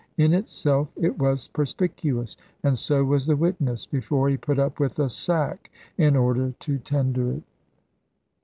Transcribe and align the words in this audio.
In 0.17 0.33
itself, 0.33 0.87
it 0.99 1.19
was 1.19 1.47
perspicuous; 1.49 2.35
and 2.63 2.75
so 2.75 3.03
was 3.05 3.27
the 3.27 3.35
witness, 3.35 3.85
before 3.85 4.29
he 4.29 4.35
put 4.35 4.57
up 4.57 4.79
with 4.79 4.97
a 4.97 5.09
sack, 5.09 5.69
in 5.95 6.15
order 6.15 6.55
to 6.61 6.79
tender 6.79 7.33
it. 7.33 7.43